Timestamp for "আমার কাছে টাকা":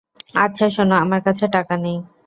1.03-1.75